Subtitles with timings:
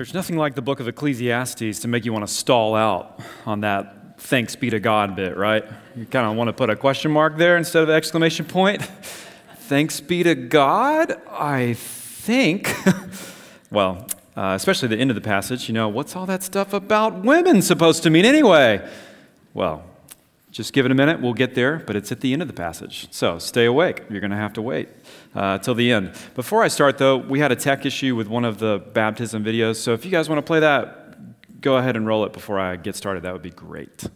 [0.00, 3.60] There's nothing like the book of Ecclesiastes to make you want to stall out on
[3.60, 5.62] that thanks be to God bit, right?
[5.94, 8.80] You kind of want to put a question mark there instead of exclamation point.
[9.56, 12.74] thanks be to God, I think.
[13.70, 17.22] well, uh, especially the end of the passage, you know, what's all that stuff about
[17.22, 18.80] women supposed to mean anyway?
[19.52, 19.84] Well,
[20.50, 22.54] just give it a minute, we'll get there, but it's at the end of the
[22.54, 23.08] passage.
[23.10, 24.02] So stay awake.
[24.10, 24.88] You're going to have to wait
[25.34, 26.12] uh, till the end.
[26.34, 29.76] Before I start, though, we had a tech issue with one of the baptism videos.
[29.76, 32.76] So if you guys want to play that, go ahead and roll it before I
[32.76, 33.22] get started.
[33.22, 34.08] That would be great.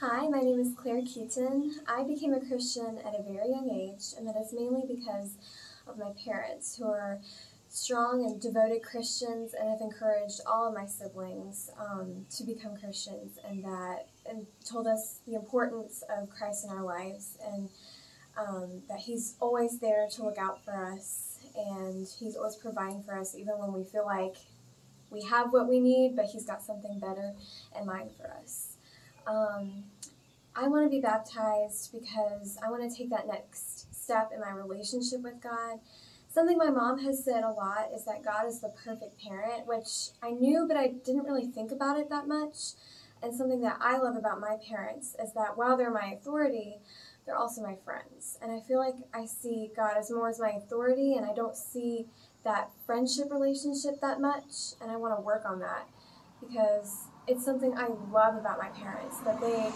[0.00, 1.76] Hi, my name is Claire Keaton.
[1.88, 5.36] I became a Christian at a very young age, and that is mainly because
[5.86, 7.18] of my parents, who are
[7.72, 13.38] strong and devoted Christians and have encouraged all of my siblings um, to become Christians
[13.48, 17.70] and that and told us the importance of Christ in our lives and
[18.36, 23.18] um, that He's always there to look out for us and He's always providing for
[23.18, 24.36] us even when we feel like
[25.08, 27.32] we have what we need, but He's got something better
[27.78, 28.76] in mind for us.
[29.26, 29.84] Um,
[30.54, 34.50] I want to be baptized because I want to take that next step in my
[34.50, 35.80] relationship with God
[36.32, 40.08] Something my mom has said a lot is that God is the perfect parent, which
[40.22, 42.72] I knew, but I didn't really think about it that much.
[43.22, 46.78] And something that I love about my parents is that while they're my authority,
[47.26, 48.38] they're also my friends.
[48.40, 51.54] And I feel like I see God as more as my authority, and I don't
[51.54, 52.06] see
[52.44, 54.72] that friendship relationship that much.
[54.80, 55.86] And I want to work on that
[56.40, 59.70] because it's something I love about my parents that they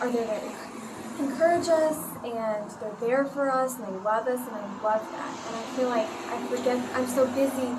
[0.00, 4.56] are there to encourage us and they're there for us and they love us and
[4.56, 5.36] I love that.
[5.46, 7.74] And I feel like I forget, I'm so busy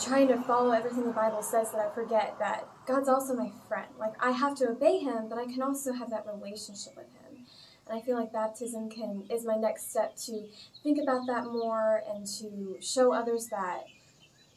[0.00, 3.88] trying to follow everything the Bible says that I forget that God's also my friend.
[3.98, 7.46] Like I have to obey him, but I can also have that relationship with him.
[7.88, 10.46] And I feel like baptism can is my next step to
[10.82, 13.84] think about that more and to show others that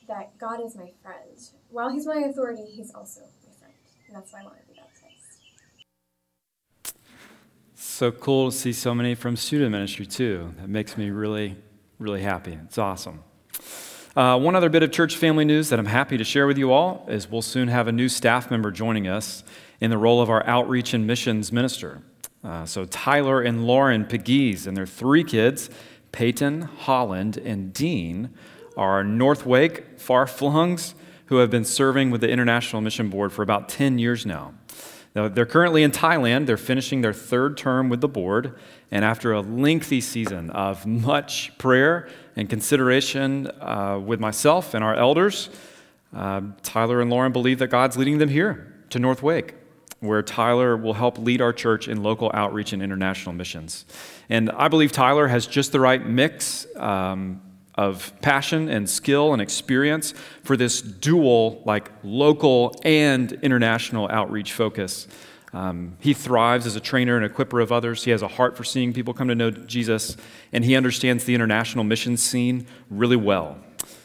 [0.07, 1.37] that God is my friend.
[1.69, 3.21] While he's my authority, he's also.
[4.11, 4.51] And that's why I to
[7.75, 10.53] so cool to see so many from student ministry too.
[10.57, 11.55] That makes me really,
[11.97, 12.57] really happy.
[12.65, 13.23] It's awesome.
[14.15, 16.73] Uh, one other bit of church family news that I'm happy to share with you
[16.73, 19.45] all is we'll soon have a new staff member joining us
[19.79, 22.01] in the role of our outreach and missions minister.
[22.43, 25.69] Uh, so Tyler and Lauren Pegues and their three kids,
[26.11, 28.31] Peyton, Holland, and Dean,
[28.75, 30.95] are North Wake far flungs
[31.31, 34.53] who have been serving with the International Mission Board for about 10 years now.
[35.15, 36.45] Now, they're currently in Thailand.
[36.45, 38.59] They're finishing their third term with the board.
[38.91, 44.93] And after a lengthy season of much prayer and consideration uh, with myself and our
[44.93, 45.49] elders,
[46.13, 49.53] uh, Tyler and Lauren believe that God's leading them here to North Wake,
[50.01, 53.85] where Tyler will help lead our church in local outreach and international missions.
[54.27, 56.67] And I believe Tyler has just the right mix.
[56.75, 57.41] Um,
[57.75, 65.07] of passion and skill and experience for this dual, like local and international outreach focus.
[65.53, 68.03] Um, he thrives as a trainer and equiper of others.
[68.03, 70.15] He has a heart for seeing people come to know Jesus,
[70.53, 73.57] and he understands the international mission scene really well.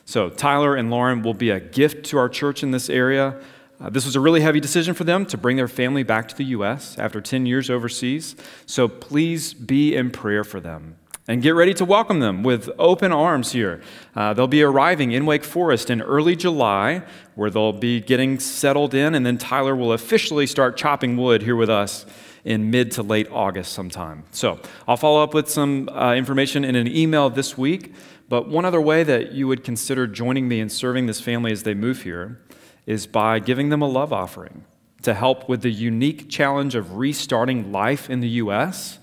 [0.04, 3.40] So, Tyler and Lauren will be a gift to our church in this area.
[3.80, 6.36] Uh, this was a really heavy decision for them to bring their family back to
[6.36, 6.98] the U.S.
[6.98, 8.34] after 10 years overseas.
[8.66, 10.96] So, please be in prayer for them
[11.28, 13.80] and get ready to welcome them with open arms here.
[14.14, 17.02] Uh, they'll be arriving in Wake Forest in early July,
[17.34, 21.56] where they'll be getting settled in, and then Tyler will officially start chopping wood here
[21.56, 22.06] with us
[22.44, 24.24] in mid to late August sometime.
[24.30, 27.92] So I'll follow up with some uh, information in an email this week.
[28.28, 31.62] But one other way that you would consider joining me in serving this family as
[31.62, 32.40] they move here
[32.84, 34.64] is by giving them a love offering
[35.02, 38.98] to help with the unique challenge of restarting life in the U.S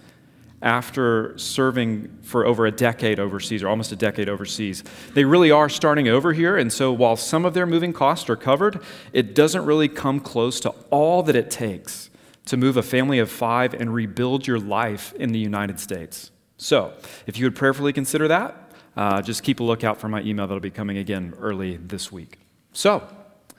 [0.63, 4.84] after serving for over a decade overseas, or almost a decade overseas.
[5.13, 8.38] They really are starting over here, and so while some of their moving costs are
[8.38, 8.81] covered,
[9.12, 12.09] it doesn't really come close to all that it takes
[12.46, 16.31] to move a family of five and rebuild your life in the United States.
[16.57, 16.94] So,
[17.28, 20.62] if you would prayerfully consider that, uh, just keep a lookout for my email that'll
[20.62, 22.40] be coming again early this week.
[22.72, 23.06] So,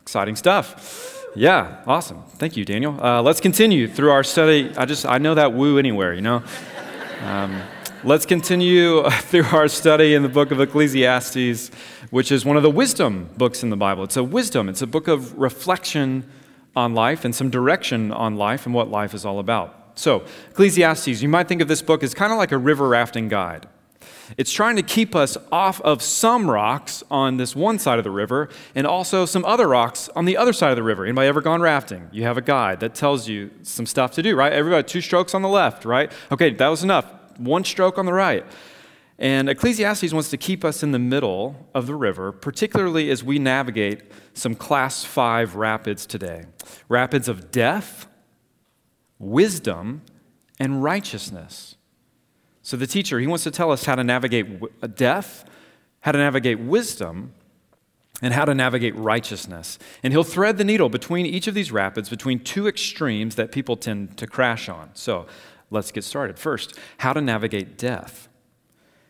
[0.00, 1.22] exciting stuff.
[1.36, 2.22] Yeah, awesome.
[2.36, 2.98] Thank you, Daniel.
[3.02, 4.72] Uh, let's continue through our study.
[4.76, 6.42] I just, I know that woo anywhere, you know?
[7.20, 7.62] Um,
[8.02, 11.70] let's continue through our study in the book of Ecclesiastes,
[12.10, 14.04] which is one of the wisdom books in the Bible.
[14.04, 16.28] It's a wisdom, it's a book of reflection
[16.76, 19.98] on life and some direction on life and what life is all about.
[19.98, 23.28] So, Ecclesiastes, you might think of this book as kind of like a river rafting
[23.28, 23.68] guide.
[24.36, 28.10] It's trying to keep us off of some rocks on this one side of the
[28.10, 31.04] river and also some other rocks on the other side of the river.
[31.04, 32.08] Anybody ever gone rafting?
[32.12, 34.52] You have a guide that tells you some stuff to do, right?
[34.52, 36.12] Everybody, two strokes on the left, right?
[36.32, 37.06] Okay, that was enough.
[37.38, 38.44] One stroke on the right.
[39.18, 43.38] And Ecclesiastes wants to keep us in the middle of the river, particularly as we
[43.38, 44.02] navigate
[44.34, 46.46] some class five rapids today
[46.88, 48.06] rapids of death,
[49.18, 50.02] wisdom,
[50.58, 51.76] and righteousness.
[52.64, 54.46] So, the teacher, he wants to tell us how to navigate
[54.82, 55.44] uh, death,
[56.00, 57.34] how to navigate wisdom,
[58.22, 59.78] and how to navigate righteousness.
[60.02, 63.76] And he'll thread the needle between each of these rapids, between two extremes that people
[63.76, 64.88] tend to crash on.
[64.94, 65.26] So,
[65.70, 66.38] let's get started.
[66.38, 68.28] First, how to navigate death.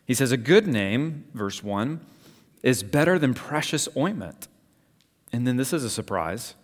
[0.05, 2.01] He says, A good name, verse 1,
[2.61, 4.49] is better than precious ointment.
[5.31, 6.55] And then this is a surprise.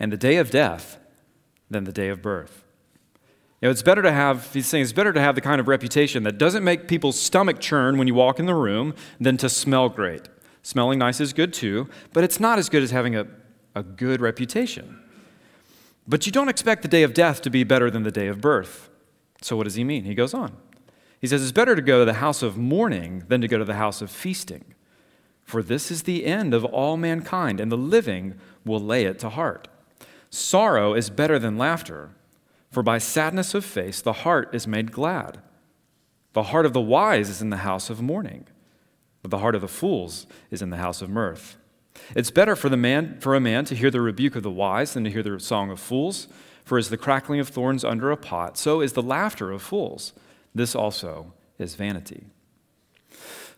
[0.00, 0.96] And the day of death
[1.68, 2.65] than the day of birth.
[3.60, 5.68] You know, it's better to have, he's saying it's better to have the kind of
[5.68, 9.48] reputation that doesn't make people's stomach churn when you walk in the room than to
[9.48, 10.28] smell great.
[10.62, 13.26] Smelling nice is good too, but it's not as good as having a,
[13.74, 15.00] a good reputation.
[16.06, 18.40] But you don't expect the day of death to be better than the day of
[18.40, 18.90] birth.
[19.40, 20.04] So what does he mean?
[20.04, 20.56] He goes on.
[21.20, 23.64] He says, It's better to go to the house of mourning than to go to
[23.64, 24.74] the house of feasting.
[25.42, 29.30] For this is the end of all mankind, and the living will lay it to
[29.30, 29.68] heart.
[30.30, 32.10] Sorrow is better than laughter,
[32.76, 35.40] for by sadness of face the heart is made glad.
[36.34, 38.48] The heart of the wise is in the house of mourning,
[39.22, 41.56] but the heart of the fools is in the house of mirth.
[42.14, 44.92] It's better for, the man, for a man to hear the rebuke of the wise
[44.92, 46.28] than to hear the song of fools,
[46.66, 50.12] for as the crackling of thorns under a pot, so is the laughter of fools.
[50.54, 52.26] This also is vanity.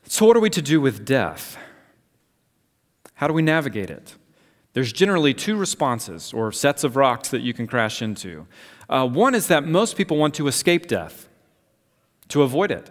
[0.05, 1.59] So, what are we to do with death?
[3.15, 4.15] How do we navigate it?
[4.75, 8.47] There's generally two responses or sets of rocks that you can crash into.
[8.89, 11.29] Uh, one is that most people want to escape death,
[12.29, 12.91] to avoid it,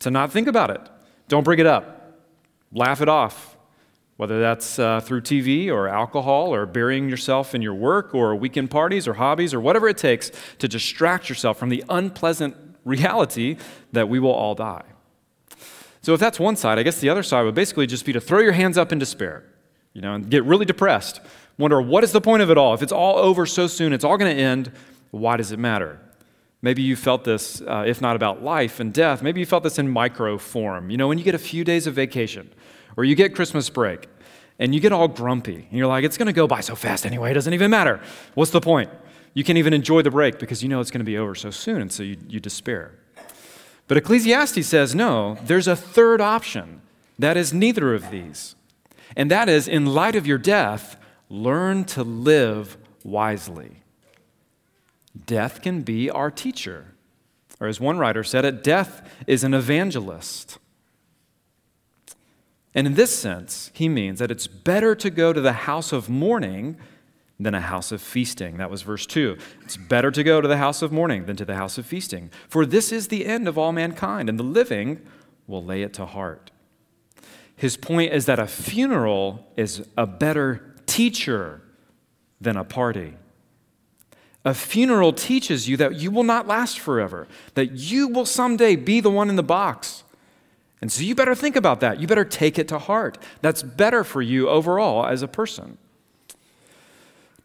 [0.00, 0.80] to not think about it.
[1.28, 2.20] Don't bring it up,
[2.72, 3.56] laugh it off,
[4.16, 8.70] whether that's uh, through TV or alcohol or burying yourself in your work or weekend
[8.70, 13.56] parties or hobbies or whatever it takes to distract yourself from the unpleasant reality
[13.92, 14.84] that we will all die.
[16.02, 18.20] So, if that's one side, I guess the other side would basically just be to
[18.20, 19.44] throw your hands up in despair,
[19.92, 21.20] you know, and get really depressed.
[21.58, 22.74] Wonder, what is the point of it all?
[22.74, 24.70] If it's all over so soon, it's all going to end,
[25.16, 26.00] why does it matter?
[26.62, 29.78] Maybe you felt this, uh, if not about life and death, maybe you felt this
[29.78, 30.90] in micro form.
[30.90, 32.52] You know, when you get a few days of vacation
[32.96, 34.08] or you get Christmas break
[34.58, 37.06] and you get all grumpy and you're like, it's going to go by so fast
[37.06, 38.00] anyway, it doesn't even matter.
[38.34, 38.90] What's the point?
[39.34, 41.50] You can't even enjoy the break because you know it's going to be over so
[41.50, 42.92] soon, and so you, you despair.
[43.86, 46.80] But Ecclesiastes says no, there's a third option
[47.18, 48.56] that is neither of these.
[49.14, 50.96] And that is, in light of your death,
[51.28, 53.82] learn to live wisely.
[55.24, 56.94] Death can be our teacher.
[57.60, 60.58] Or as one writer said it, death is an evangelist.
[62.74, 66.10] And in this sense, he means that it's better to go to the house of
[66.10, 66.76] mourning
[67.40, 68.58] than a house of feasting.
[68.58, 69.38] That was verse 2.
[69.62, 72.30] It's better to go to the house of mourning than to the house of feasting.
[72.48, 75.00] For this is the end of all mankind, and the living
[75.46, 76.50] will lay it to heart.
[77.56, 81.62] His point is that a funeral is a better teacher
[82.40, 83.14] than a party.
[84.46, 89.00] A funeral teaches you that you will not last forever, that you will someday be
[89.00, 90.04] the one in the box.
[90.80, 91.98] And so you better think about that.
[92.00, 93.18] You better take it to heart.
[93.40, 95.78] That's better for you overall as a person.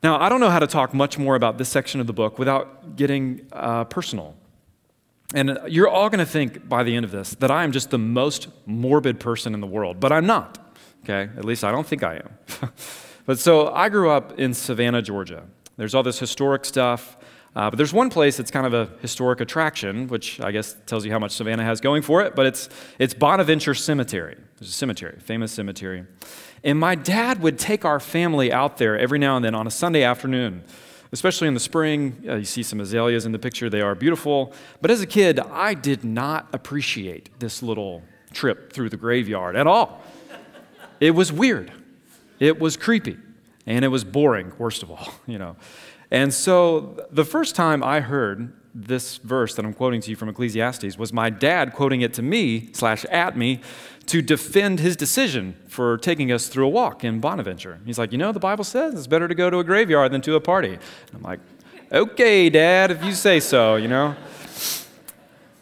[0.03, 2.37] Now, I don't know how to talk much more about this section of the book
[2.37, 4.35] without getting uh, personal.
[5.33, 7.89] And you're all going to think by the end of this that I am just
[7.89, 10.59] the most morbid person in the world, but I'm not.
[11.03, 11.31] Okay?
[11.35, 12.37] At least I don't think I am.
[13.25, 15.45] but so I grew up in Savannah, Georgia.
[15.81, 17.17] There's all this historic stuff.
[17.55, 21.03] Uh, but there's one place that's kind of a historic attraction, which I guess tells
[21.05, 22.69] you how much Savannah has going for it, but it's,
[22.99, 24.37] it's Bonaventure Cemetery.
[24.59, 26.05] There's a cemetery, famous cemetery.
[26.63, 29.71] And my dad would take our family out there every now and then on a
[29.71, 30.63] Sunday afternoon,
[31.13, 32.23] especially in the spring.
[32.27, 34.53] Uh, you see some azaleas in the picture, they are beautiful.
[34.81, 39.65] But as a kid, I did not appreciate this little trip through the graveyard at
[39.65, 40.03] all.
[40.99, 41.71] It was weird,
[42.39, 43.17] it was creepy,
[43.65, 45.55] and it was boring, worst of all, you know.
[46.09, 50.29] And so the first time I heard this verse that I'm quoting to you from
[50.29, 53.61] Ecclesiastes was my dad quoting it to me slash at me
[54.07, 57.79] to defend his decision for taking us through a walk in Bonaventure.
[57.85, 60.21] He's like, you know, the Bible says it's better to go to a graveyard than
[60.21, 60.73] to a party.
[60.73, 61.39] And I'm like,
[61.91, 64.15] okay, Dad, if you say so, you know.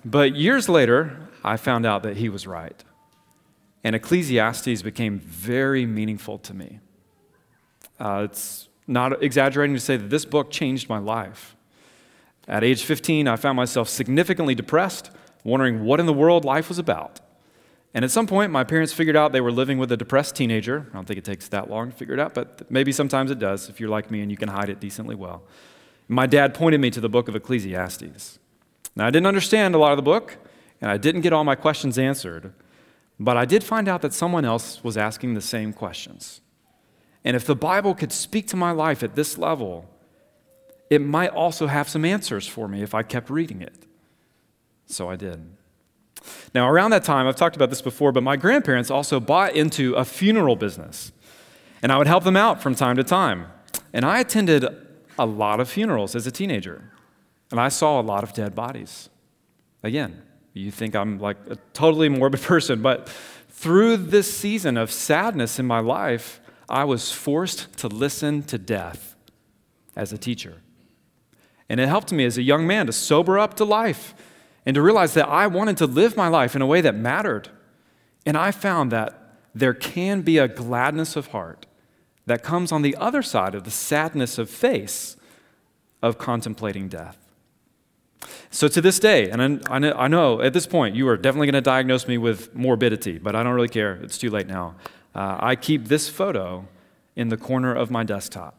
[0.05, 2.83] But years later, I found out that he was right.
[3.83, 6.79] And Ecclesiastes became very meaningful to me.
[7.99, 11.55] Uh, it's not exaggerating to say that this book changed my life.
[12.47, 15.11] At age 15, I found myself significantly depressed,
[15.43, 17.19] wondering what in the world life was about.
[17.93, 20.87] And at some point, my parents figured out they were living with a depressed teenager.
[20.91, 23.39] I don't think it takes that long to figure it out, but maybe sometimes it
[23.39, 25.43] does if you're like me and you can hide it decently well.
[26.07, 28.39] My dad pointed me to the book of Ecclesiastes.
[28.95, 30.37] Now, I didn't understand a lot of the book,
[30.81, 32.53] and I didn't get all my questions answered,
[33.19, 36.41] but I did find out that someone else was asking the same questions.
[37.23, 39.85] And if the Bible could speak to my life at this level,
[40.89, 43.85] it might also have some answers for me if I kept reading it.
[44.85, 45.45] So I did.
[46.53, 49.93] Now, around that time, I've talked about this before, but my grandparents also bought into
[49.95, 51.11] a funeral business.
[51.81, 53.47] And I would help them out from time to time.
[53.93, 54.65] And I attended
[55.17, 56.91] a lot of funerals as a teenager.
[57.51, 59.09] And I saw a lot of dead bodies.
[59.83, 60.21] Again,
[60.53, 63.09] you think I'm like a totally morbid person, but
[63.49, 66.38] through this season of sadness in my life,
[66.69, 69.15] I was forced to listen to death
[69.95, 70.61] as a teacher.
[71.67, 74.13] And it helped me as a young man to sober up to life
[74.65, 77.49] and to realize that I wanted to live my life in a way that mattered.
[78.25, 81.65] And I found that there can be a gladness of heart
[82.25, 85.17] that comes on the other side of the sadness of face
[86.01, 87.17] of contemplating death.
[88.51, 91.61] So to this day, and I know at this point you are definitely going to
[91.61, 93.93] diagnose me with morbidity, but I don't really care.
[93.95, 94.75] It's too late now.
[95.19, 96.65] Uh, I keep this photo
[97.17, 98.55] in the corner of my desktop.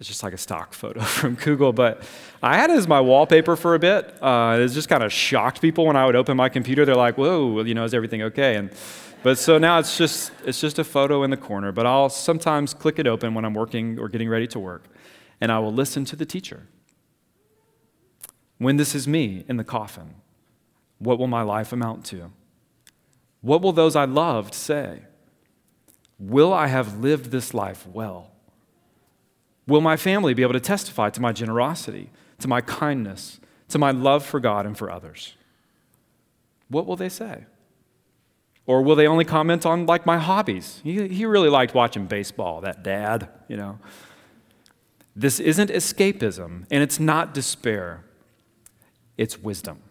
[0.00, 2.02] It's just like a stock photo from Google, but
[2.42, 4.20] I had it as my wallpaper for a bit.
[4.20, 6.84] Uh, it just kind of shocked people when I would open my computer.
[6.84, 8.72] They're like, "Whoa, you know, is everything okay?" And
[9.22, 11.70] but so now it's just it's just a photo in the corner.
[11.70, 14.88] But I'll sometimes click it open when I'm working or getting ready to work,
[15.40, 16.66] and I will listen to the teacher.
[18.58, 20.16] When this is me in the coffin,
[20.98, 22.32] what will my life amount to?
[23.40, 25.02] What will those I loved say?
[26.22, 28.30] Will I have lived this life well?
[29.66, 33.90] Will my family be able to testify to my generosity, to my kindness, to my
[33.90, 35.34] love for God and for others?
[36.68, 37.46] What will they say?
[38.66, 40.80] Or will they only comment on like my hobbies?
[40.84, 43.80] He, he really liked watching baseball, that dad, you know.
[45.16, 48.04] This isn't escapism and it's not despair.
[49.18, 49.82] It's wisdom.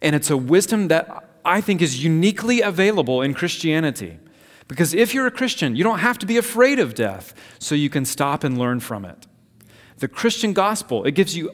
[0.00, 4.20] And it's a wisdom that I think is uniquely available in Christianity.
[4.70, 7.90] Because if you're a Christian, you don't have to be afraid of death, so you
[7.90, 9.26] can stop and learn from it.
[9.98, 11.50] The Christian gospel, it gives you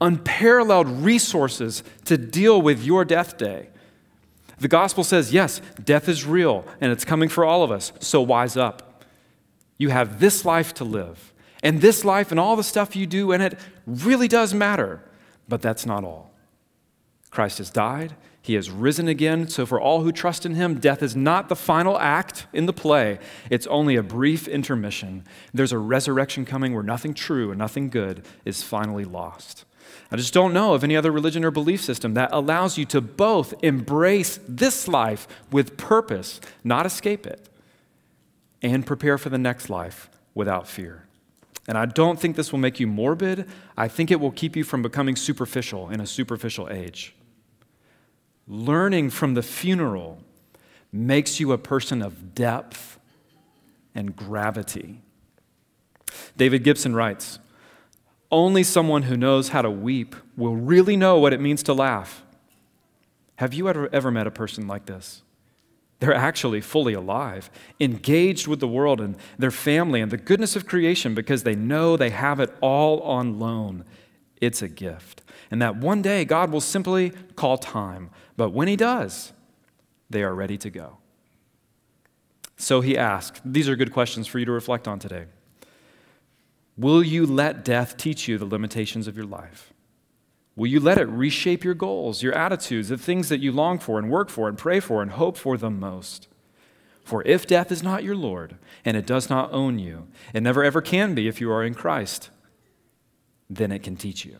[0.00, 3.70] unparalleled resources to deal with your death day.
[4.60, 8.20] The gospel says, yes, death is real and it's coming for all of us, so
[8.20, 9.04] wise up.
[9.76, 11.32] You have this life to live,
[11.64, 15.02] and this life and all the stuff you do in it really does matter,
[15.48, 16.32] but that's not all.
[17.32, 19.46] Christ has died, he has risen again.
[19.46, 22.72] So, for all who trust in him, death is not the final act in the
[22.72, 25.24] play, it's only a brief intermission.
[25.54, 29.64] There's a resurrection coming where nothing true and nothing good is finally lost.
[30.10, 33.00] I just don't know of any other religion or belief system that allows you to
[33.00, 37.48] both embrace this life with purpose, not escape it,
[38.60, 41.06] and prepare for the next life without fear.
[41.68, 43.48] And I don't think this will make you morbid.
[43.76, 47.14] I think it will keep you from becoming superficial in a superficial age
[48.46, 50.22] learning from the funeral
[50.92, 52.98] makes you a person of depth
[53.94, 55.00] and gravity.
[56.36, 57.38] David Gibson writes
[58.30, 62.22] Only someone who knows how to weep will really know what it means to laugh.
[63.36, 65.22] Have you ever, ever met a person like this?
[66.00, 70.66] They're actually fully alive, engaged with the world and their family and the goodness of
[70.66, 73.84] creation because they know they have it all on loan.
[74.40, 75.22] It's a gift.
[75.50, 78.10] And that one day God will simply call time
[78.42, 79.32] but when he does,
[80.10, 80.96] they are ready to go.
[82.56, 85.26] So he asked, These are good questions for you to reflect on today.
[86.76, 89.72] Will you let death teach you the limitations of your life?
[90.56, 93.96] Will you let it reshape your goals, your attitudes, the things that you long for
[93.96, 96.26] and work for and pray for and hope for the most?
[97.04, 100.64] For if death is not your Lord and it does not own you, it never
[100.64, 102.30] ever can be if you are in Christ,
[103.48, 104.38] then it can teach you.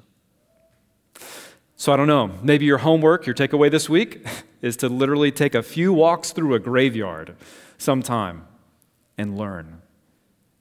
[1.83, 2.31] So I don't know.
[2.45, 4.25] Maybe your homework, your takeaway this week
[4.63, 7.35] is to literally take a few walks through a graveyard
[7.77, 8.47] sometime
[9.19, 9.83] and learn.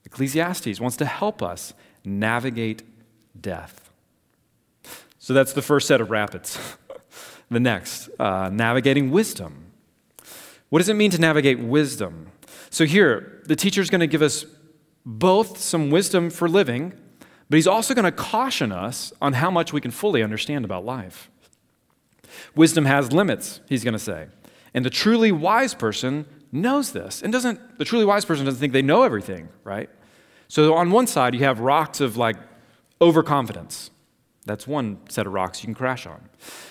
[0.04, 1.74] Ecclesiastes wants to help us
[2.04, 2.82] navigate
[3.40, 3.92] death.
[5.20, 6.58] So that's the first set of rapids.
[7.52, 9.66] the next, uh, navigating wisdom.
[10.70, 12.32] What does it mean to navigate wisdom?
[12.68, 14.44] So here, the teacher is going to give us
[15.06, 16.94] both some wisdom for living
[17.52, 20.86] but he's also going to caution us on how much we can fully understand about
[20.86, 21.30] life.
[22.54, 24.28] Wisdom has limits, he's going to say.
[24.72, 27.20] And the truly wise person knows this.
[27.20, 29.90] And doesn't the truly wise person doesn't think they know everything, right?
[30.48, 32.36] So on one side you have rocks of like
[33.02, 33.90] overconfidence.
[34.46, 36.30] That's one set of rocks you can crash on.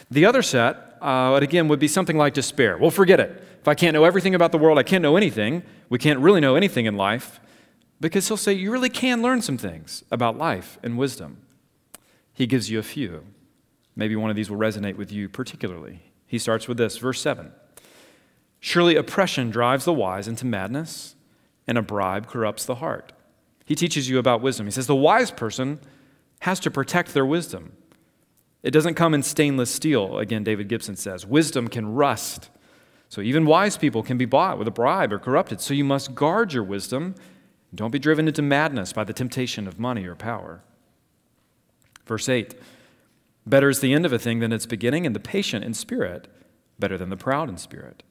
[0.10, 2.80] The other set, uh, again, would be something like despair.
[2.80, 3.30] Well, forget it.
[3.60, 5.62] If I can't know everything about the world, I can't know anything.
[5.90, 7.40] We can't really know anything in life
[8.02, 11.38] because he'll say you really can learn some things about life and wisdom.
[12.34, 13.24] He gives you a few,
[13.96, 16.02] Maybe one of these will resonate with you particularly.
[16.26, 17.52] He starts with this, verse 7.
[18.60, 21.16] Surely oppression drives the wise into madness,
[21.68, 23.12] and a bribe corrupts the heart.
[23.66, 24.66] He teaches you about wisdom.
[24.66, 25.80] He says the wise person
[26.42, 27.74] has to protect their wisdom.
[28.64, 31.26] It doesn't come in stainless steel, again, David Gibson says.
[31.26, 32.50] Wisdom can rust.
[33.10, 35.60] So even wise people can be bought with a bribe or corrupted.
[35.60, 37.16] So you must guard your wisdom.
[37.74, 40.62] Don't be driven into madness by the temptation of money or power.
[42.06, 42.56] Verse 8
[43.46, 46.28] Better is the end of a thing than its beginning, and the patient in spirit
[46.80, 48.04] better than the proud in spirit.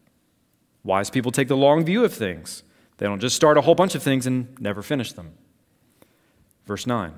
[0.83, 2.63] Wise people take the long view of things.
[2.97, 5.33] They don't just start a whole bunch of things and never finish them.
[6.67, 7.13] Verse 9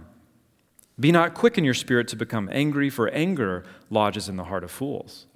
[0.98, 4.64] Be not quick in your spirit to become angry, for anger lodges in the heart
[4.64, 5.26] of fools.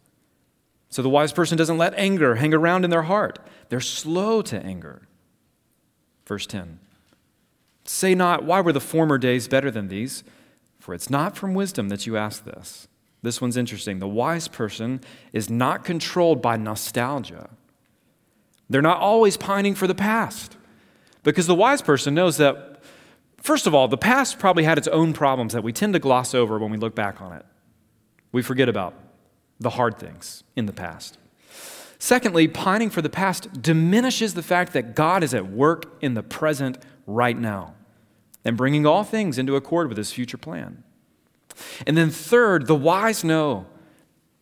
[0.89, 4.59] So the wise person doesn't let anger hang around in their heart, they're slow to
[4.59, 5.07] anger.
[6.27, 6.81] Verse 10
[7.87, 10.25] Say not, Why were the former days better than these?
[10.78, 12.88] For it's not from wisdom that you ask this.
[13.23, 13.99] This one's interesting.
[13.99, 15.00] The wise person
[15.33, 17.50] is not controlled by nostalgia.
[18.69, 20.57] They're not always pining for the past.
[21.23, 22.81] Because the wise person knows that,
[23.38, 26.35] first of all, the past probably had its own problems that we tend to gloss
[26.35, 27.45] over when we look back on it.
[28.31, 28.95] We forget about
[29.59, 31.19] the hard things in the past.
[31.99, 36.23] Secondly, pining for the past diminishes the fact that God is at work in the
[36.23, 37.75] present right now
[38.45, 40.83] and bringing all things into accord with his future plan.
[41.87, 43.67] And then, third, the wise know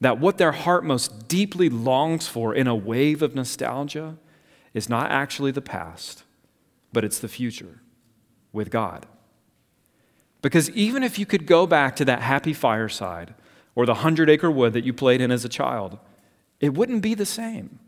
[0.01, 4.17] that what their heart most deeply longs for in a wave of nostalgia
[4.75, 6.25] is not actually the past,
[6.93, 7.81] but it's the future
[8.53, 9.07] with God.
[10.43, 13.35] Because even if you could go back to that happy fireside
[13.75, 15.99] or the hundred acre wood that you played in as a child,
[16.61, 17.79] it wouldn't be the same.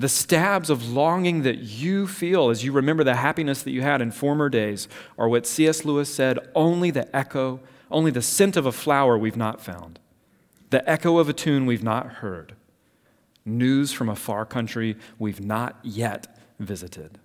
[0.00, 4.00] The stabs of longing that you feel as you remember the happiness that you had
[4.00, 4.88] in former days
[5.18, 5.84] are what C.S.
[5.84, 9.98] Lewis said only the echo, only the scent of a flower we've not found
[10.70, 12.54] the echo of a tune we've not heard,
[13.44, 17.18] news from a far country we've not yet visited.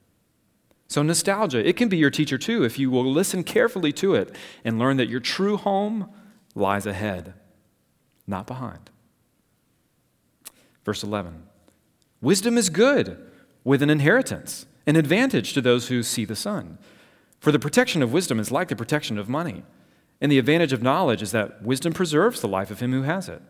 [0.89, 4.35] So, nostalgia, it can be your teacher too if you will listen carefully to it
[4.65, 6.09] and learn that your true home
[6.55, 7.35] lies ahead,
[8.27, 8.89] not behind.
[10.83, 11.44] Verse 11
[12.25, 13.23] Wisdom is good
[13.63, 16.79] with an inheritance, an advantage to those who see the sun.
[17.39, 19.61] For the protection of wisdom is like the protection of money.
[20.19, 23.29] And the advantage of knowledge is that wisdom preserves the life of him who has
[23.29, 23.43] it.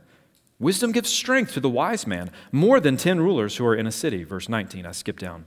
[0.60, 3.94] Wisdom gives strength to the wise man, more than 10 rulers who are in a
[3.94, 4.26] city.
[4.26, 5.46] Verse 19, I skip down.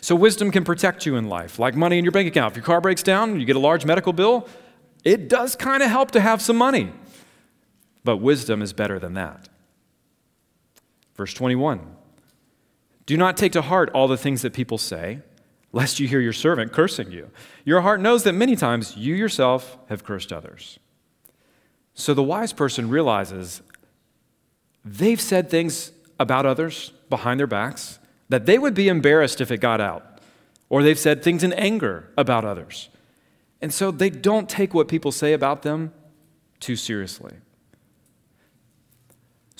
[0.00, 2.52] So, wisdom can protect you in life, like money in your bank account.
[2.52, 4.48] If your car breaks down, you get a large medical bill,
[5.02, 6.92] it does kind of help to have some money.
[8.04, 9.48] But wisdom is better than that.
[11.20, 11.82] Verse 21
[13.04, 15.20] Do not take to heart all the things that people say
[15.70, 17.30] lest you hear your servant cursing you.
[17.62, 20.78] Your heart knows that many times you yourself have cursed others.
[21.92, 23.60] So the wise person realizes
[24.82, 27.98] they've said things about others behind their backs
[28.30, 30.22] that they would be embarrassed if it got out,
[30.70, 32.88] or they've said things in anger about others.
[33.60, 35.92] And so they don't take what people say about them
[36.60, 37.34] too seriously.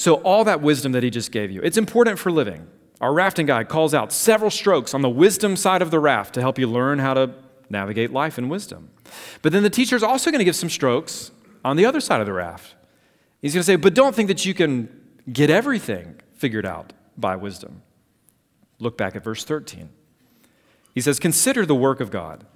[0.00, 2.66] So, all that wisdom that he just gave you, it's important for living.
[3.02, 6.40] Our rafting guide calls out several strokes on the wisdom side of the raft to
[6.40, 7.34] help you learn how to
[7.68, 8.88] navigate life in wisdom.
[9.42, 11.32] But then the teacher is also going to give some strokes
[11.66, 12.76] on the other side of the raft.
[13.42, 14.88] He's going to say, but don't think that you can
[15.30, 17.82] get everything figured out by wisdom.
[18.78, 19.90] Look back at verse 13.
[20.94, 22.46] He says, Consider the work of God.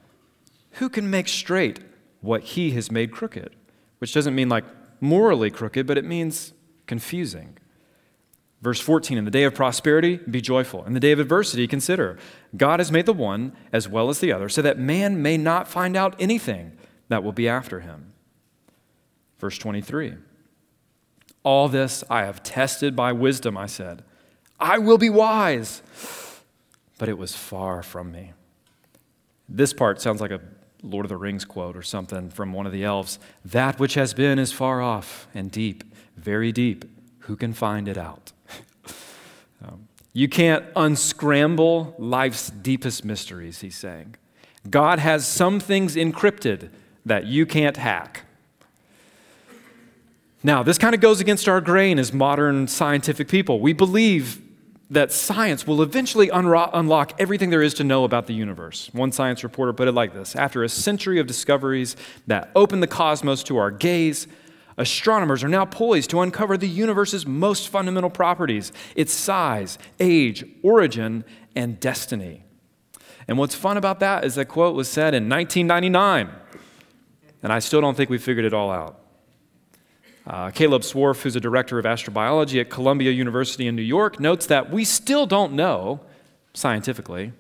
[0.79, 1.81] Who can make straight
[2.23, 3.55] what he has made crooked?
[3.99, 4.65] Which doesn't mean like
[4.99, 6.54] morally crooked, but it means
[6.87, 7.59] confusing.
[8.63, 10.85] Verse 14, in the day of prosperity, be joyful.
[10.85, 12.19] In the day of adversity, consider
[12.57, 15.69] God has made the one as well as the other, so that man may not
[15.69, 16.73] find out anything
[17.09, 18.13] that will be after him.
[19.39, 20.15] Verse 23,
[21.43, 24.03] all this I have tested by wisdom, I said.
[24.59, 25.83] I will be wise.
[26.97, 28.33] But it was far from me.
[29.49, 30.41] This part sounds like a
[30.83, 33.19] Lord of the Rings quote or something from one of the elves.
[33.45, 35.85] That which has been is far off and deep,
[36.17, 36.85] very deep.
[37.21, 38.33] Who can find it out?
[39.67, 44.17] Um, you can't unscramble life's deepest mysteries, he's saying.
[44.69, 46.69] God has some things encrypted
[47.07, 48.23] that you can't hack.
[50.43, 53.61] Now, this kind of goes against our grain as modern scientific people.
[53.61, 54.43] We believe
[54.91, 58.91] that science will eventually unro- unlock everything there is to know about the universe.
[58.93, 61.97] One science reporter put it like this After a century of discoveries
[62.27, 64.27] that opened the cosmos to our gaze,
[64.77, 71.25] Astronomers are now poised to uncover the universe's most fundamental properties its size, age, origin,
[71.55, 72.45] and destiny.
[73.29, 76.29] And what's fun about that is that quote was said in 1999,
[77.43, 79.01] and I still don't think we figured it all out.
[80.27, 84.47] Uh, Caleb Scharf, who's a director of astrobiology at Columbia University in New York, notes
[84.47, 86.01] that we still don't know,
[86.55, 87.33] scientifically,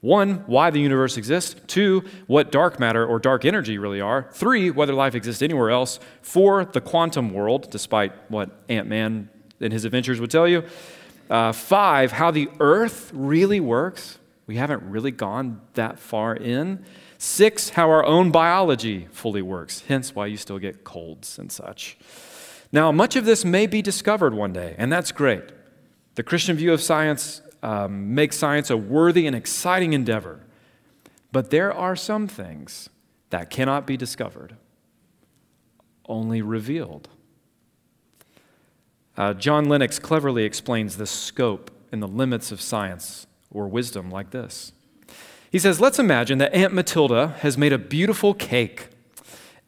[0.00, 1.56] one, why the universe exists.
[1.66, 4.28] Two, what dark matter or dark energy really are.
[4.32, 6.00] Three, whether life exists anywhere else.
[6.22, 9.28] Four, the quantum world, despite what Ant Man
[9.60, 10.64] and his adventures would tell you.
[11.28, 14.18] Uh, five, how the earth really works.
[14.46, 16.84] We haven't really gone that far in.
[17.18, 21.98] Six, how our own biology fully works, hence why you still get colds and such.
[22.72, 25.44] Now, much of this may be discovered one day, and that's great.
[26.14, 30.40] The Christian view of science um, makes science a worthy and exciting endeavor.
[31.32, 32.88] But there are some things
[33.30, 34.56] that cannot be discovered,
[36.06, 37.08] only revealed.
[39.16, 44.30] Uh, John Lennox cleverly explains the scope and the limits of science or wisdom like
[44.30, 44.72] this.
[45.50, 48.88] He says, Let's imagine that Aunt Matilda has made a beautiful cake,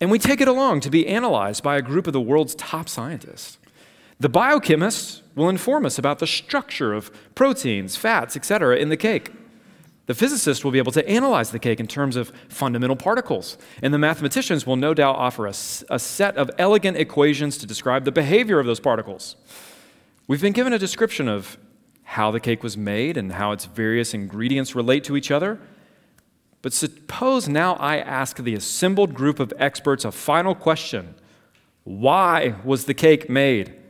[0.00, 2.88] and we take it along to be analyzed by a group of the world's top
[2.88, 3.58] scientists.
[4.22, 9.32] The biochemists will inform us about the structure of proteins, fats, etc., in the cake.
[10.06, 13.92] The physicist will be able to analyze the cake in terms of fundamental particles, and
[13.92, 18.12] the mathematicians will no doubt offer us a set of elegant equations to describe the
[18.12, 19.34] behavior of those particles.
[20.28, 21.58] We've been given a description of
[22.04, 25.58] how the cake was made and how its various ingredients relate to each other.
[26.60, 31.16] But suppose now I ask the assembled group of experts a final question
[31.82, 33.81] Why was the cake made?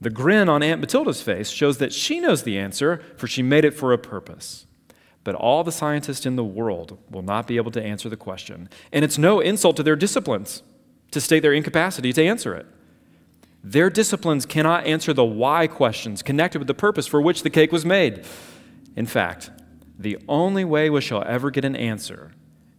[0.00, 3.64] The grin on Aunt Matilda's face shows that she knows the answer, for she made
[3.64, 4.66] it for a purpose.
[5.24, 8.68] But all the scientists in the world will not be able to answer the question.
[8.92, 10.62] And it's no insult to their disciplines
[11.10, 12.66] to state their incapacity to answer it.
[13.62, 17.72] Their disciplines cannot answer the why questions connected with the purpose for which the cake
[17.72, 18.24] was made.
[18.94, 19.50] In fact,
[19.98, 22.30] the only way we shall ever get an answer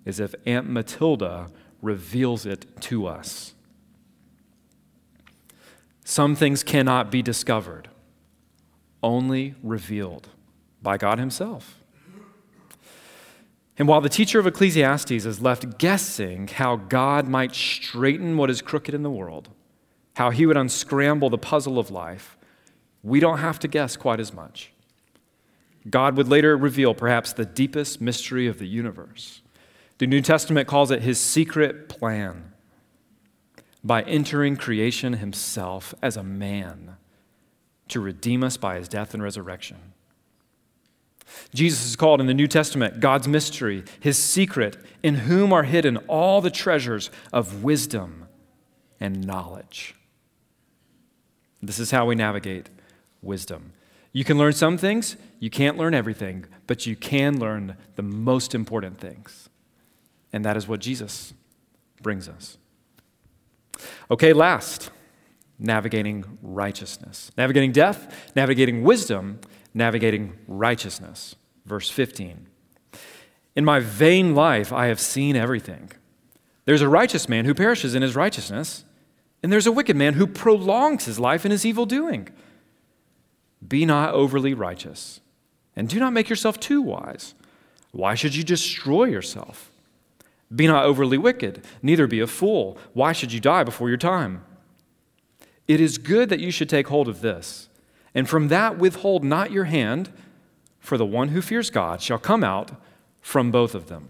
[0.05, 1.49] is if Aunt Matilda
[1.81, 3.53] reveals it to us.
[6.09, 7.87] Some things cannot be discovered,
[9.03, 10.29] only revealed
[10.81, 11.83] by God Himself.
[13.77, 18.63] And while the teacher of Ecclesiastes is left guessing how God might straighten what is
[18.63, 19.49] crooked in the world,
[20.15, 22.39] how he would unscramble the puzzle of life,
[23.03, 24.73] we don't have to guess quite as much.
[25.87, 29.43] God would later reveal perhaps the deepest mystery of the universe.
[29.99, 32.48] The New Testament calls it his secret plan
[33.83, 36.97] by entering creation himself as a man
[37.87, 39.93] to redeem us by his death and resurrection.
[41.53, 45.97] Jesus is called in the New Testament God's mystery, his secret, in whom are hidden
[46.07, 48.27] all the treasures of wisdom
[48.99, 49.95] and knowledge.
[51.61, 52.69] This is how we navigate
[53.21, 53.73] wisdom.
[54.11, 58.55] You can learn some things, you can't learn everything, but you can learn the most
[58.55, 59.49] important things.
[60.33, 61.33] And that is what Jesus
[62.01, 62.57] brings us.
[64.11, 64.89] Okay, last,
[65.57, 67.31] navigating righteousness.
[67.37, 69.39] Navigating death, navigating wisdom,
[69.73, 71.35] navigating righteousness.
[71.65, 72.47] Verse 15.
[73.55, 75.91] In my vain life, I have seen everything.
[76.65, 78.85] There's a righteous man who perishes in his righteousness
[79.41, 82.29] and there's a wicked man who prolongs his life in his evil doing.
[83.65, 85.21] Be not overly righteous,
[85.75, 87.35] and do not make yourself too wise.
[87.91, 89.68] Why should you destroy yourself?
[90.53, 92.77] Be not overly wicked, neither be a fool.
[92.93, 94.43] Why should you die before your time?
[95.67, 97.69] It is good that you should take hold of this,
[98.15, 100.11] and from that withhold not your hand,
[100.79, 102.71] for the one who fears God shall come out
[103.21, 104.09] from both of them.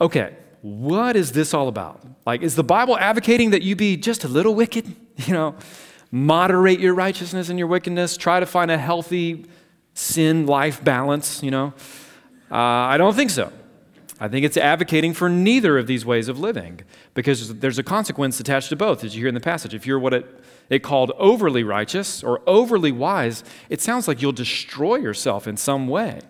[0.00, 2.02] Okay, what is this all about?
[2.26, 4.96] Like, is the Bible advocating that you be just a little wicked?
[5.26, 5.54] You know,
[6.10, 9.44] moderate your righteousness and your wickedness, try to find a healthy
[9.94, 11.74] sin life balance, you know?
[12.50, 13.52] Uh, I don't think so.
[14.20, 16.80] I think it's advocating for neither of these ways of living
[17.14, 19.74] because there's a consequence attached to both, as you hear in the passage.
[19.74, 24.32] If you're what it, it called overly righteous or overly wise, it sounds like you'll
[24.32, 26.20] destroy yourself in some way.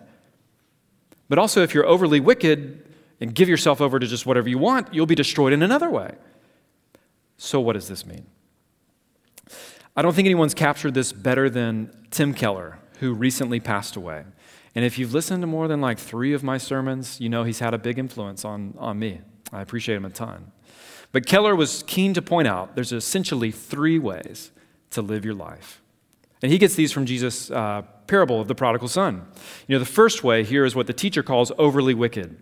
[1.29, 2.83] But also, if you're overly wicked,
[3.23, 6.13] and give yourself over to just whatever you want, you'll be destroyed in another way.
[7.37, 8.25] So, what does this mean?
[9.95, 14.25] I don't think anyone's captured this better than Tim Keller, who recently passed away.
[14.75, 17.59] And if you've listened to more than like three of my sermons, you know he's
[17.59, 19.21] had a big influence on, on me.
[19.51, 20.51] I appreciate him a ton.
[21.11, 24.51] But Keller was keen to point out there's essentially three ways
[24.91, 25.81] to live your life.
[26.41, 29.25] And he gets these from Jesus' uh, parable of the prodigal son.
[29.67, 32.37] You know, the first way here is what the teacher calls overly wicked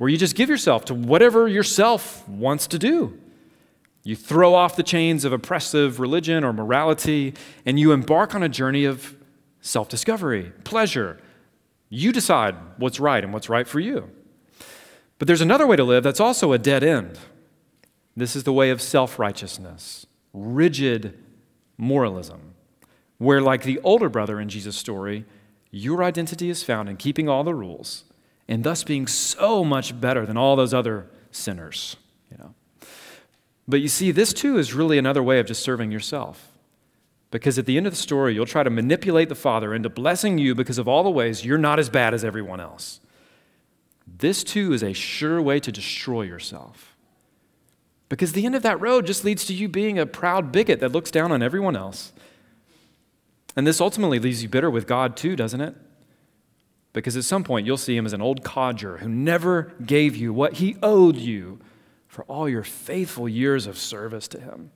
[0.00, 3.20] where you just give yourself to whatever yourself wants to do.
[4.02, 7.34] You throw off the chains of oppressive religion or morality,
[7.66, 9.14] and you embark on a journey of
[9.60, 11.18] self discovery, pleasure.
[11.90, 14.10] You decide what's right and what's right for you.
[15.18, 17.18] But there's another way to live that's also a dead end.
[18.16, 21.18] This is the way of self righteousness, rigid
[21.76, 22.54] moralism,
[23.18, 25.26] where, like the older brother in Jesus' story,
[25.70, 28.04] your identity is found in keeping all the rules
[28.48, 31.96] and thus being so much better than all those other sinners.
[32.30, 32.54] You know?
[33.68, 36.49] But you see, this too is really another way of just serving yourself.
[37.30, 40.38] Because at the end of the story, you'll try to manipulate the Father into blessing
[40.38, 43.00] you because of all the ways you're not as bad as everyone else.
[44.06, 46.96] This too is a sure way to destroy yourself.
[48.08, 50.90] Because the end of that road just leads to you being a proud bigot that
[50.90, 52.12] looks down on everyone else.
[53.54, 55.76] And this ultimately leaves you bitter with God too, doesn't it?
[56.92, 60.32] Because at some point you'll see him as an old codger who never gave you
[60.32, 61.60] what he owed you
[62.08, 64.72] for all your faithful years of service to him.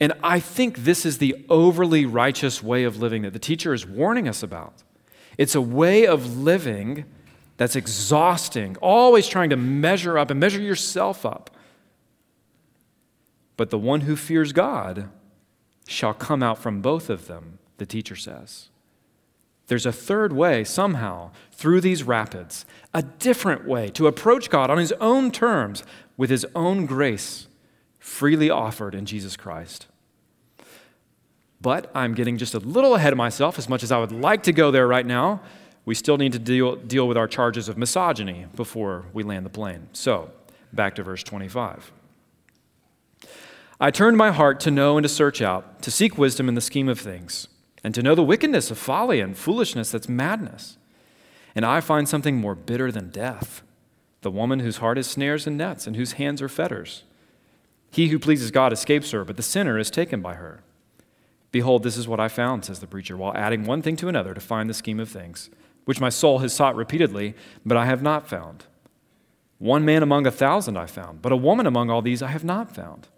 [0.00, 3.86] And I think this is the overly righteous way of living that the teacher is
[3.86, 4.82] warning us about.
[5.36, 7.04] It's a way of living
[7.58, 11.50] that's exhausting, always trying to measure up and measure yourself up.
[13.58, 15.10] But the one who fears God
[15.86, 18.70] shall come out from both of them, the teacher says.
[19.66, 24.78] There's a third way, somehow, through these rapids, a different way to approach God on
[24.78, 25.84] his own terms
[26.16, 27.46] with his own grace
[28.00, 29.86] freely offered in Jesus Christ.
[31.60, 34.42] But I'm getting just a little ahead of myself, as much as I would like
[34.44, 35.42] to go there right now.
[35.84, 39.50] We still need to deal, deal with our charges of misogyny before we land the
[39.50, 39.88] plane.
[39.92, 40.30] So,
[40.72, 41.92] back to verse 25.
[43.78, 46.60] I turned my heart to know and to search out, to seek wisdom in the
[46.60, 47.48] scheme of things,
[47.84, 50.76] and to know the wickedness of folly and foolishness that's madness.
[51.54, 53.62] And I find something more bitter than death
[54.22, 57.04] the woman whose heart is snares and nets, and whose hands are fetters.
[57.90, 60.62] He who pleases God escapes her, but the sinner is taken by her.
[61.52, 64.34] Behold, this is what I found, says the preacher, while adding one thing to another
[64.34, 65.50] to find the scheme of things,
[65.84, 67.34] which my soul has sought repeatedly,
[67.66, 68.66] but I have not found.
[69.58, 72.44] One man among a thousand I found, but a woman among all these I have
[72.44, 73.08] not found.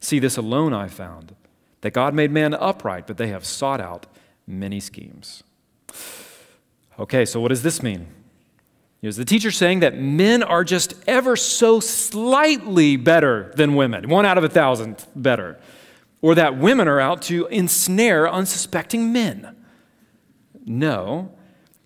[0.00, 1.36] See, this alone I found,
[1.82, 4.06] that God made man upright, but they have sought out
[4.46, 5.42] many schemes.
[6.98, 8.08] Okay, so what does this mean?
[9.02, 14.26] Is the teacher saying that men are just ever so slightly better than women, one
[14.26, 15.58] out of a thousand better?
[16.22, 19.56] or that women are out to ensnare unsuspecting men.
[20.66, 21.32] No,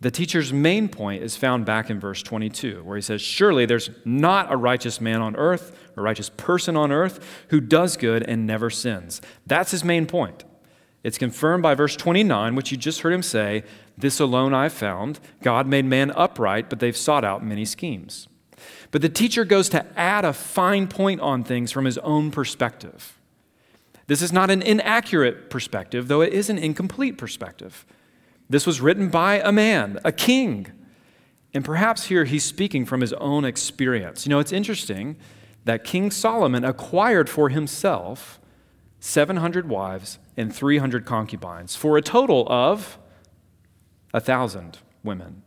[0.00, 3.90] the teacher's main point is found back in verse 22, where he says, Surely there's
[4.04, 8.46] not a righteous man on earth, a righteous person on earth, who does good and
[8.46, 9.22] never sins.
[9.46, 10.44] That's his main point.
[11.04, 13.62] It's confirmed by verse 29, which you just heard him say,
[13.96, 15.20] This alone I found.
[15.42, 18.28] God made man upright, but they've sought out many schemes.
[18.90, 23.18] But the teacher goes to add a fine point on things from his own perspective.
[24.06, 27.86] This is not an inaccurate perspective, though it is an incomplete perspective.
[28.48, 30.66] This was written by a man, a king.
[31.54, 34.26] And perhaps here he's speaking from his own experience.
[34.26, 35.16] You know, it's interesting
[35.64, 38.38] that King Solomon acquired for himself
[39.00, 42.98] 700 wives and 300 concubines for a total of
[44.14, 45.42] a thousand women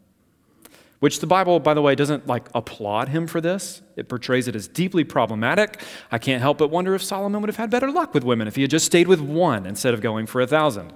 [0.99, 3.81] which the Bible, by the way, doesn't like applaud him for this.
[3.95, 5.79] It portrays it as deeply problematic.
[6.11, 8.55] I can't help but wonder if Solomon would have had better luck with women if
[8.55, 10.93] he had just stayed with one instead of going for a thousand.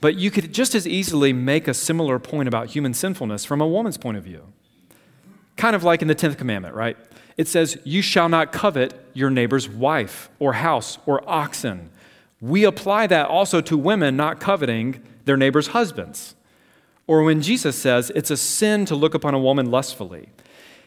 [0.00, 3.66] But you could just as easily make a similar point about human sinfulness from a
[3.66, 4.44] woman's point of view.
[5.56, 6.96] Kind of like in the 10th commandment, right?
[7.36, 11.90] It says, You shall not covet your neighbor's wife or house or oxen.
[12.40, 16.36] We apply that also to women not coveting their neighbor's husbands.
[17.08, 20.28] Or when Jesus says it's a sin to look upon a woman lustfully,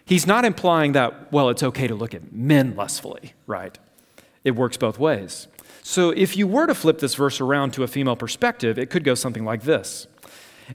[0.06, 3.78] he's not implying that, well, it's okay to look at men lustfully, right?
[4.46, 5.48] It works both ways.
[5.84, 9.04] So if you were to flip this verse around to a female perspective, it could
[9.04, 10.08] go something like this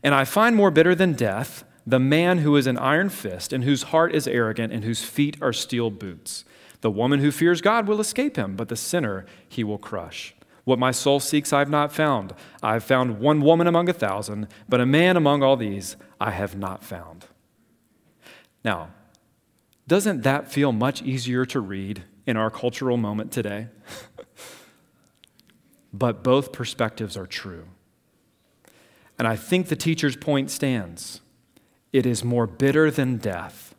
[0.02, 3.62] And I find more bitter than death the man who is an iron fist and
[3.62, 6.44] whose heart is arrogant and whose feet are steel boots.
[6.80, 10.34] The woman who fears God will escape him, but the sinner he will crush.
[10.66, 12.34] What my soul seeks, I have not found.
[12.60, 16.32] I have found one woman among a thousand, but a man among all these I
[16.32, 17.26] have not found.
[18.64, 18.88] Now,
[19.86, 23.68] doesn't that feel much easier to read in our cultural moment today?
[25.92, 27.68] but both perspectives are true.
[29.20, 31.20] And I think the teacher's point stands.
[31.92, 33.76] It is more bitter than death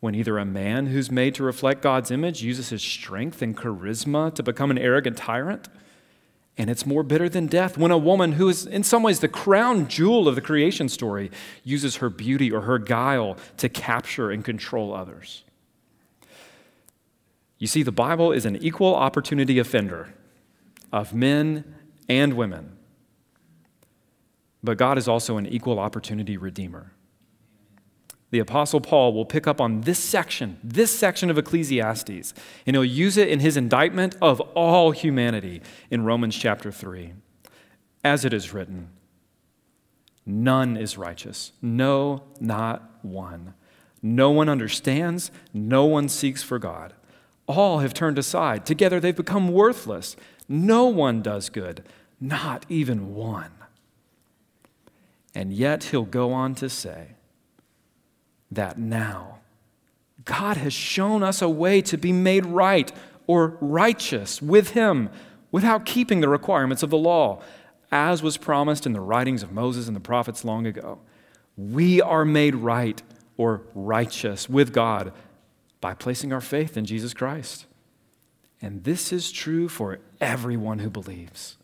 [0.00, 4.34] when either a man who's made to reflect God's image uses his strength and charisma
[4.34, 5.68] to become an arrogant tyrant
[6.56, 9.28] and it's more bitter than death when a woman who is, in some ways, the
[9.28, 11.30] crown jewel of the creation story
[11.64, 15.42] uses her beauty or her guile to capture and control others.
[17.58, 20.14] You see, the Bible is an equal opportunity offender
[20.92, 21.74] of men
[22.08, 22.76] and women,
[24.62, 26.92] but God is also an equal opportunity redeemer.
[28.34, 32.34] The Apostle Paul will pick up on this section, this section of Ecclesiastes,
[32.66, 37.12] and he'll use it in his indictment of all humanity in Romans chapter 3.
[38.02, 38.88] As it is written,
[40.26, 43.54] none is righteous, no, not one.
[44.02, 46.92] No one understands, no one seeks for God.
[47.46, 48.66] All have turned aside.
[48.66, 50.16] Together they've become worthless.
[50.48, 51.84] No one does good,
[52.20, 53.52] not even one.
[55.36, 57.13] And yet he'll go on to say,
[58.54, 59.38] that now.
[60.24, 62.90] God has shown us a way to be made right
[63.26, 65.10] or righteous with Him
[65.50, 67.42] without keeping the requirements of the law,
[67.92, 70.98] as was promised in the writings of Moses and the prophets long ago.
[71.56, 73.00] We are made right
[73.36, 75.12] or righteous with God
[75.80, 77.66] by placing our faith in Jesus Christ.
[78.60, 81.58] And this is true for everyone who believes,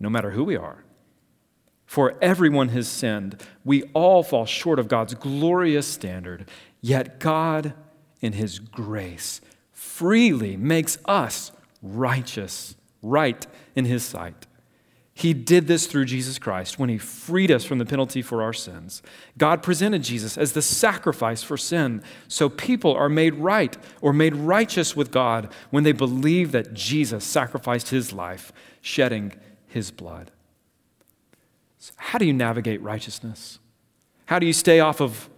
[0.00, 0.84] no matter who we are
[1.88, 3.42] for everyone has sinned.
[3.64, 6.46] We all fall short of God's glorious standard.
[6.82, 7.72] Yet God,
[8.20, 9.40] in His grace,
[9.72, 11.50] freely makes us
[11.82, 14.46] righteous, right in His sight.
[15.14, 18.52] He did this through Jesus Christ when He freed us from the penalty for our
[18.52, 19.02] sins.
[19.38, 24.36] God presented Jesus as the sacrifice for sin, so people are made right or made
[24.36, 29.32] righteous with God when they believe that Jesus sacrificed His life, shedding
[29.66, 30.32] His blood.
[31.96, 33.58] How do you navigate righteousness?
[34.26, 35.28] How do you stay off of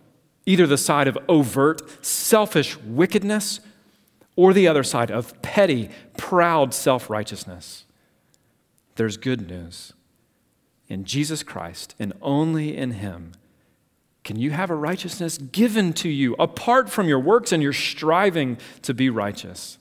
[0.46, 3.60] either the side of overt, selfish wickedness
[4.36, 7.84] or the other side of petty, proud self righteousness?
[8.96, 9.92] There's good news.
[10.88, 13.32] In Jesus Christ and only in Him
[14.24, 18.58] can you have a righteousness given to you apart from your works and your striving
[18.82, 19.78] to be righteous.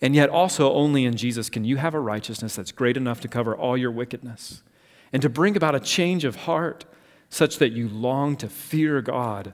[0.00, 3.28] And yet, also, only in Jesus can you have a righteousness that's great enough to
[3.28, 4.62] cover all your wickedness
[5.12, 6.84] and to bring about a change of heart
[7.30, 9.52] such that you long to fear God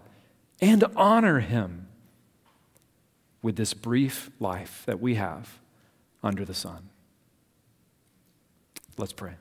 [0.61, 1.89] and honor Him
[3.43, 5.59] with this brief life that we have
[6.23, 6.89] under the sun.
[8.97, 9.35] Let's pray.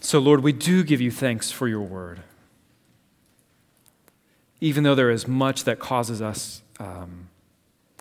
[0.00, 2.22] So, Lord, we do give you thanks for your word.
[4.60, 7.28] Even though there is much that causes us, um,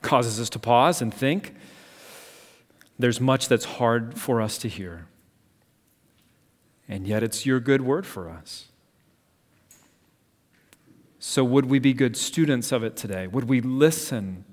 [0.02, 1.54] causes us to pause and think,
[3.00, 5.08] there's much that's hard for us to hear.
[6.88, 8.70] And yet it's your good word for us.
[11.20, 13.28] So, would we be good students of it today?
[13.28, 14.46] Would we listen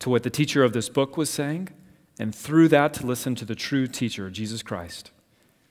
[0.00, 1.70] to what the teacher of this book was saying?
[2.18, 5.10] And through that, to listen to the true teacher, Jesus Christ,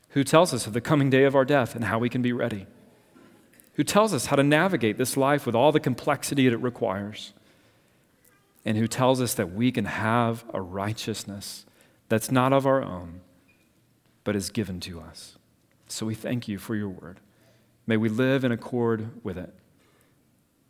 [0.10, 2.34] who tells us of the coming day of our death and how we can be
[2.34, 2.66] ready,
[3.74, 7.34] who tells us how to navigate this life with all the complexity it requires
[8.66, 11.66] and who tells us that we can have a righteousness
[12.10, 13.22] that's not of our own,
[14.24, 15.38] but is given to us.
[15.88, 17.20] So we thank you for your word.
[17.86, 19.54] May we live in accord with it.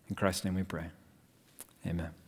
[0.10, 0.88] In Christ's name we pray.
[1.86, 2.23] Amen.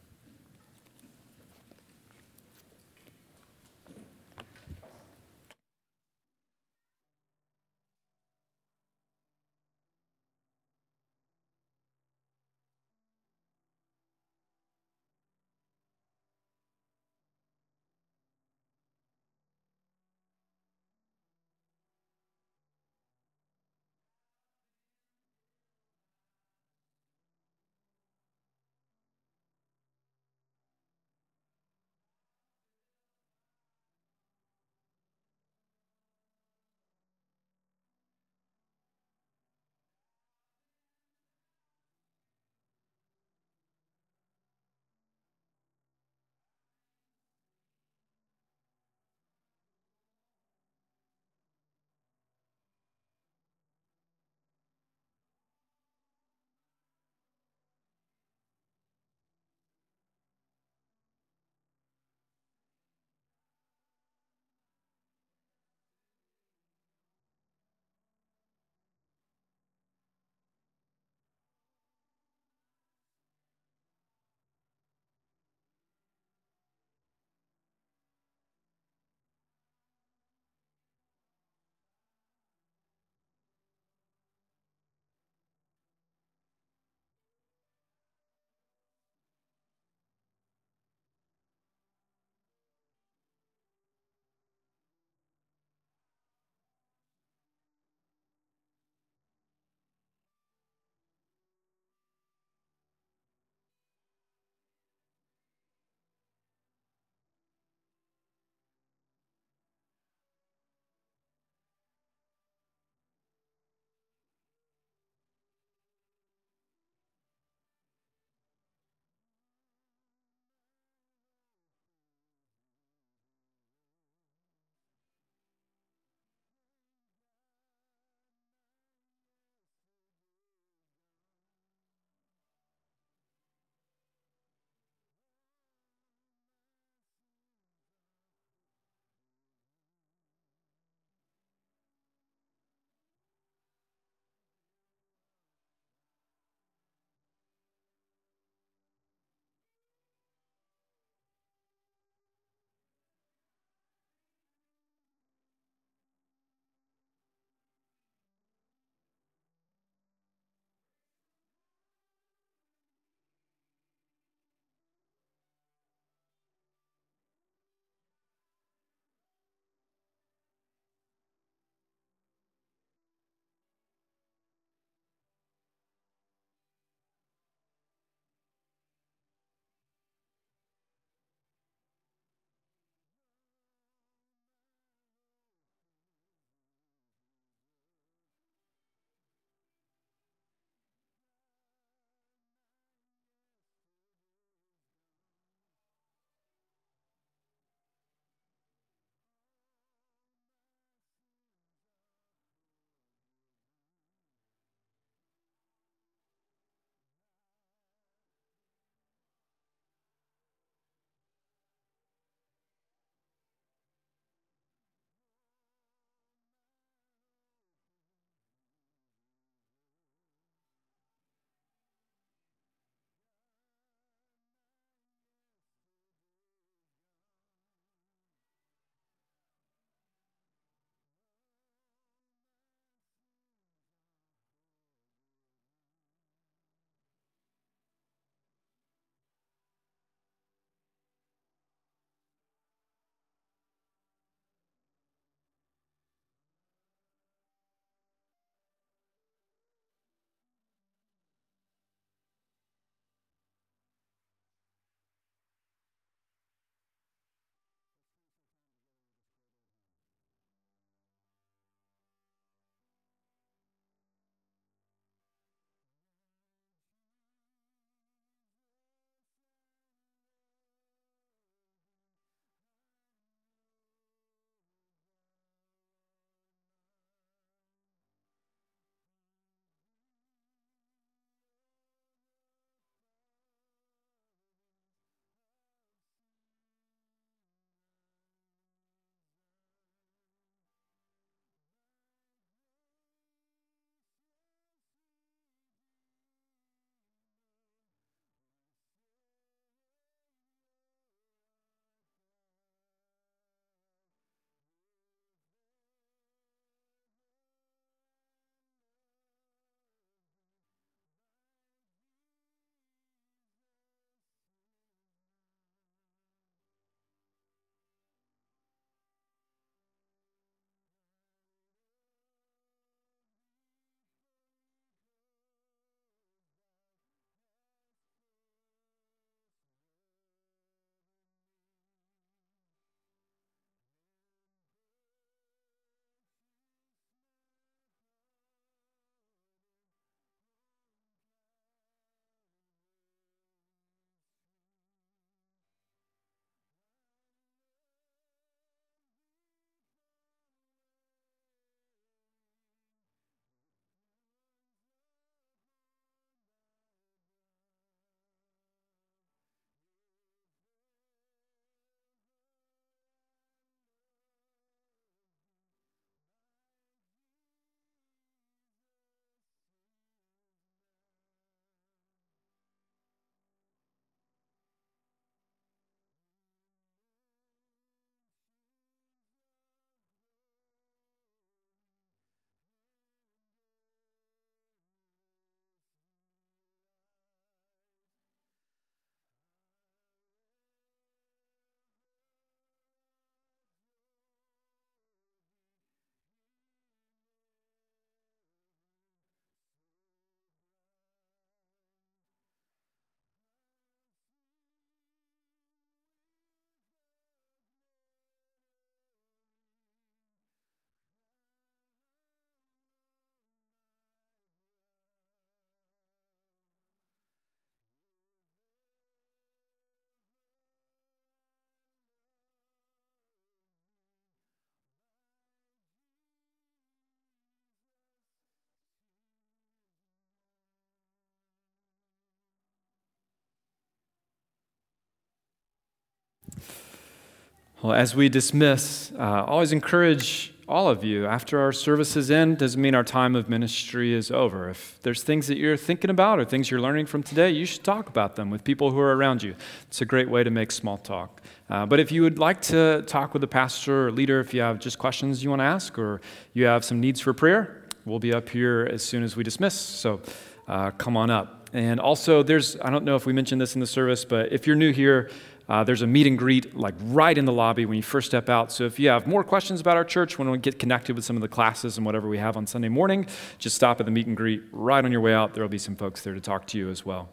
[437.85, 442.81] Well, as we dismiss, uh, always encourage all of you after our services end doesn't
[442.81, 444.71] mean our time of ministry is over.
[444.71, 447.83] If there's things that you're thinking about or things you're learning from today, you should
[447.83, 449.53] talk about them with people who are around you.
[449.83, 451.43] It's a great way to make small talk.
[451.69, 454.61] Uh, but if you would like to talk with the pastor or leader, if you
[454.61, 456.21] have just questions you want to ask or
[456.53, 459.75] you have some needs for prayer, we'll be up here as soon as we dismiss.
[459.75, 460.21] So
[460.67, 461.69] uh, come on up.
[461.71, 464.65] And also, there's, I don't know if we mentioned this in the service, but if
[464.65, 465.29] you're new here,
[465.67, 468.49] uh, there's a meet and greet like right in the lobby when you first step
[468.49, 468.71] out.
[468.71, 471.35] So if you have more questions about our church, when we get connected with some
[471.35, 473.25] of the classes and whatever we have on Sunday morning,
[473.57, 475.53] just stop at the meet and greet right on your way out.
[475.53, 477.29] There will be some folks there to talk to you as well.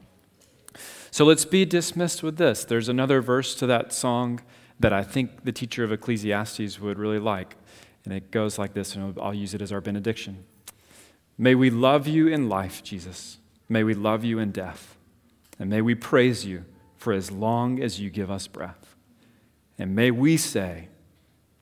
[1.10, 2.64] So let's be dismissed with this.
[2.64, 4.40] There's another verse to that song
[4.80, 7.56] that I think the teacher of Ecclesiastes would really like.
[8.04, 10.44] And it goes like this, and I'll use it as our benediction.
[11.36, 13.38] May we love you in life, Jesus.
[13.68, 14.96] May we love you in death.
[15.58, 16.64] And may we praise you
[17.02, 18.94] for as long as you give us breath.
[19.76, 20.86] And may we say,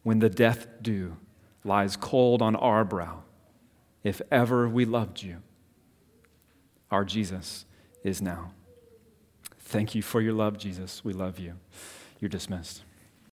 [0.03, 1.17] when the death dew
[1.65, 3.23] lies cold on our brow,
[4.05, 5.39] if ever we loved you,
[6.91, 7.65] our Jesus
[8.05, 8.53] is now.
[9.61, 11.03] Thank you for your love, Jesus.
[11.07, 11.55] We love you.
[12.21, 12.83] You're dismissed.